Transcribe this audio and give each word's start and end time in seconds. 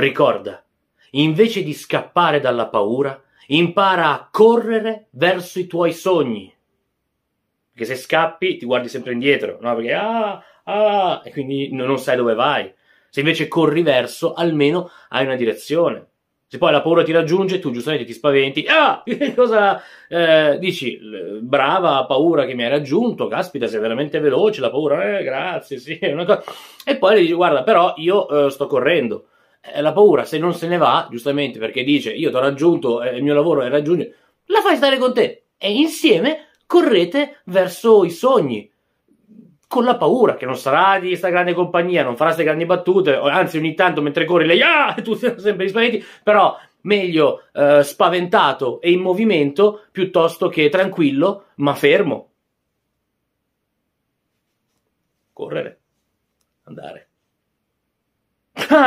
ricorda, 0.00 0.64
invece 1.12 1.62
di 1.62 1.72
scappare 1.72 2.40
dalla 2.40 2.68
paura, 2.68 3.20
impara 3.48 4.12
a 4.12 4.28
correre 4.30 5.06
verso 5.10 5.58
i 5.58 5.66
tuoi 5.66 5.92
sogni. 5.92 6.52
Perché 7.72 7.94
se 7.94 8.00
scappi 8.00 8.56
ti 8.56 8.66
guardi 8.66 8.88
sempre 8.88 9.12
indietro, 9.12 9.58
no? 9.60 9.74
Perché 9.74 9.92
ah, 9.94 10.42
ah, 10.64 11.22
e 11.24 11.30
quindi 11.30 11.72
non 11.72 11.98
sai 11.98 12.16
dove 12.16 12.34
vai. 12.34 12.72
Se 13.10 13.20
invece 13.20 13.48
corri 13.48 13.82
verso, 13.82 14.34
almeno 14.34 14.90
hai 15.08 15.24
una 15.24 15.36
direzione. 15.36 16.06
Se 16.50 16.56
poi 16.56 16.72
la 16.72 16.80
paura 16.80 17.02
ti 17.02 17.12
raggiunge, 17.12 17.58
tu 17.58 17.70
giustamente 17.70 18.06
ti 18.06 18.14
spaventi. 18.14 18.64
Ah, 18.66 19.02
cosa 19.36 19.82
eh, 20.08 20.56
dici? 20.58 20.98
Brava 21.42 22.06
paura 22.06 22.46
che 22.46 22.54
mi 22.54 22.64
hai 22.64 22.70
raggiunto, 22.70 23.28
caspita, 23.28 23.66
sei 23.66 23.80
veramente 23.80 24.18
veloce. 24.18 24.62
La 24.62 24.70
paura, 24.70 25.18
eh, 25.18 25.22
grazie, 25.22 25.78
sì. 25.78 25.98
E 25.98 26.96
poi 26.98 27.14
le 27.14 27.20
dici, 27.20 27.34
guarda, 27.34 27.62
però 27.62 27.92
io 27.96 28.46
eh, 28.46 28.50
sto 28.50 28.66
correndo. 28.66 29.26
Eh, 29.72 29.80
la 29.80 29.92
paura, 29.92 30.24
se 30.24 30.38
non 30.38 30.54
se 30.54 30.66
ne 30.66 30.76
va, 30.76 31.08
giustamente 31.10 31.58
perché 31.58 31.84
dice, 31.84 32.12
io 32.12 32.30
ti 32.30 32.36
ho 32.36 32.40
raggiunto, 32.40 33.02
eh, 33.02 33.16
il 33.16 33.22
mio 33.22 33.34
lavoro 33.34 33.62
è 33.62 33.68
raggiungere, 33.68 34.14
la 34.46 34.60
fai 34.60 34.76
stare 34.76 34.98
con 34.98 35.12
te. 35.12 35.44
E 35.56 35.72
insieme 35.72 36.48
correte 36.66 37.40
verso 37.44 38.04
i 38.04 38.10
sogni 38.10 38.70
con 39.66 39.84
la 39.84 39.96
paura 39.96 40.34
che 40.34 40.46
non 40.46 40.56
sarà 40.56 40.98
di 40.98 41.08
questa 41.08 41.28
grande 41.28 41.52
compagnia, 41.52 42.02
non 42.02 42.16
farà 42.16 42.30
queste 42.30 42.44
grandi 42.44 42.64
battute, 42.64 43.14
anzi 43.16 43.58
ogni 43.58 43.74
tanto 43.74 44.00
mentre 44.00 44.24
corri 44.24 44.46
lei, 44.46 44.62
ah, 44.62 44.94
tu 45.02 45.14
sei 45.14 45.38
sempre 45.38 45.68
spaventi, 45.68 46.02
però 46.22 46.56
meglio 46.82 47.42
eh, 47.52 47.82
spaventato 47.82 48.80
e 48.80 48.90
in 48.90 49.00
movimento 49.00 49.84
piuttosto 49.92 50.48
che 50.48 50.68
tranquillo 50.70 51.46
ma 51.56 51.74
fermo. 51.74 52.30
Correre, 55.32 55.80
andare. 56.64 57.07